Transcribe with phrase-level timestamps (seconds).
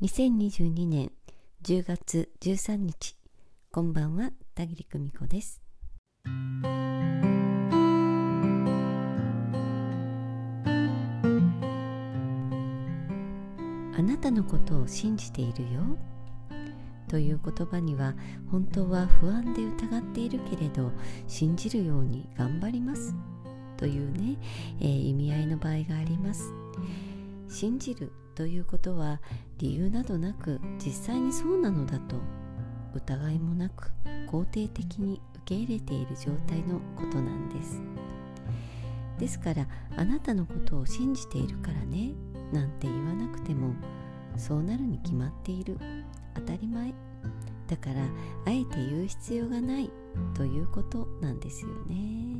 [0.00, 1.10] 2022年
[1.64, 3.16] 10月13日。
[3.72, 5.60] こんばんは田切久美子です。
[6.24, 6.30] あ
[14.00, 15.80] なたのことを信じているよ。
[17.08, 18.14] という言葉には
[18.52, 20.92] 本当は不安で疑っているけれど
[21.26, 23.16] 信じるように頑張ります。
[23.76, 24.36] というね、
[24.78, 26.52] えー、意味合いの場合があります。
[27.48, 29.20] 信じるということは
[29.58, 32.16] 理由などなく実際にそうなのだと
[32.94, 33.90] 疑いもなく
[34.30, 37.80] 肯定的に受け入れている状態のことなんです。
[39.18, 42.12] ですからあなたのことを信じているからね
[42.52, 43.74] なんて言わなくても
[44.36, 45.78] そうなるに決まっている。
[46.34, 46.94] 当たり前。
[47.66, 49.90] だからあえて言う必要がない
[50.34, 52.36] ということなんですよね。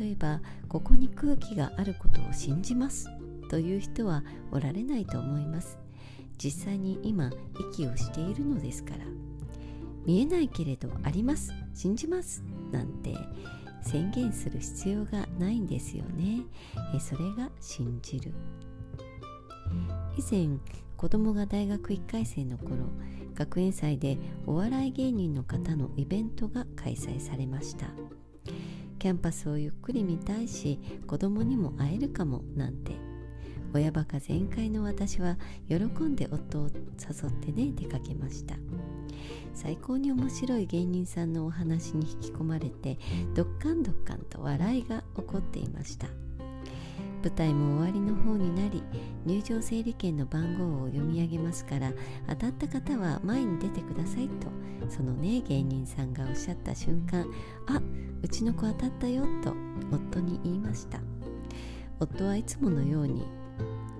[0.00, 3.06] 例えばここに空気があることを信じます。
[3.48, 5.78] という人はおられないと思います。
[6.36, 7.30] 実際に今
[7.72, 9.04] 息をしているのですから。
[10.06, 11.52] 見えないけれどあります。
[11.74, 12.42] 信じます。
[12.72, 13.14] なんて
[13.82, 16.42] 宣言する必要がないんですよね。
[16.94, 18.32] えそれが信じる。
[20.16, 20.58] 以前
[20.96, 22.86] 子供が大学1回生の頃
[23.34, 27.86] 学園祭でお笑い芸人の方のイベントが開催されました。
[28.98, 32.42] キャンパスをゆっくり見たいし子供にも会えるかも。
[32.56, 32.92] なんて
[33.74, 35.36] 親バカ全開の私は
[35.68, 38.54] 喜んで夫を誘ってね出かけました。
[39.54, 42.98] 最高に面白い芸人さんのお話に引き込まれて
[43.34, 46.06] どっかんどっかんと笑いが起こっていました。
[47.22, 48.82] 舞台も終わりの方になり
[49.26, 51.92] 入場整理券の番号を読み上げますから
[52.28, 54.46] 当たった方は前に出てくださいと
[54.88, 57.26] そのね芸人さんがおっしゃった瞬間
[57.66, 57.82] あ
[58.22, 59.52] うちの子当たったよと
[59.90, 61.00] 夫に言いました。
[62.00, 63.26] 夫はいつものように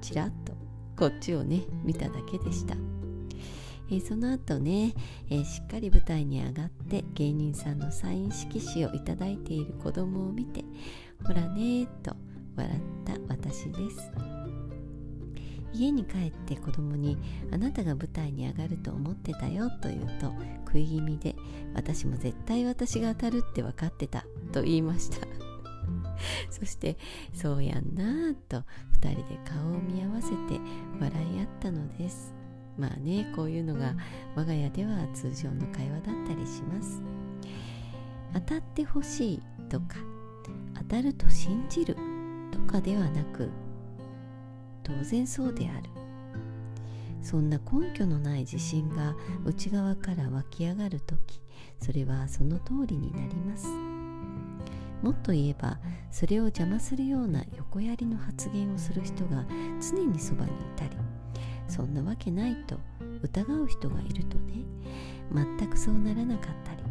[0.00, 0.52] ちらっと
[0.96, 2.74] こっちをね見ただけでした、
[3.90, 4.94] えー、その後ね、
[5.30, 10.64] えー、しっかり舞台に上がって芸人さんのサイン色紙をいただいている子供を見て
[11.24, 12.14] ほらねと
[12.56, 14.10] 笑った私です。
[15.72, 17.16] 家に帰って子供に
[17.52, 20.32] 「あなたが舞台に上がると思ってたよ」と言うと
[20.66, 21.36] 食い気味で
[21.74, 25.39] 「私も絶対私が当たるって分かってた」と言いました。
[26.50, 26.96] そして
[27.32, 28.64] 「そうやんな」と
[29.00, 30.60] 2人で顔を見合わせて
[31.00, 32.34] 笑い合ったのです。
[32.78, 33.94] まあねこういうのが
[34.34, 37.02] 我が家では通常の会話だったりします。
[38.32, 39.96] 当たってほしいとか
[40.74, 41.96] 当たると信じる
[42.52, 43.50] とかではなく
[44.82, 45.90] 当然そうである。
[47.22, 49.14] そんな根拠のない自信が
[49.44, 51.40] 内側から湧き上がる時
[51.78, 53.89] それはその通りになります
[55.02, 55.78] もっと言えば
[56.10, 59.44] それを邪魔するような横やりの発言をする人が
[59.80, 60.90] 常にそばにいたり
[61.68, 62.78] そんなわけないと
[63.22, 64.64] 疑う人がいるとね
[65.32, 66.82] 全くそうならなかったり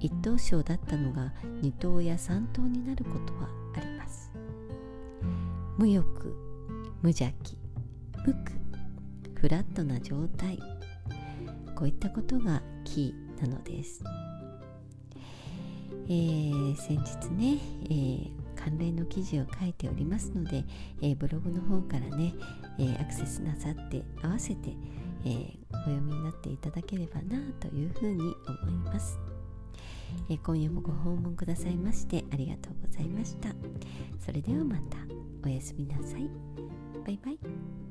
[0.00, 4.30] 一等賞だったのが二等や三等になることはあります。
[5.78, 6.34] 無欲
[7.02, 7.58] 無邪気
[8.26, 8.52] 無垢
[9.40, 10.58] フラットな状態。
[11.74, 14.02] こういったことがキーなのです、
[16.06, 20.64] えー、先日ね、えー、関連の記事を書いておりますので、
[21.02, 22.34] えー、ブログの方からね、
[22.78, 24.70] えアクセスなさって合わせて、
[25.24, 28.34] えお読みになっていただければなというふうに
[28.64, 29.18] 思います。
[30.30, 33.50] え今夜もご訪問くださいましてありがとうございました。
[34.18, 34.98] それではまた。
[35.44, 36.28] おやすみなさい。
[37.04, 37.85] バイバイ。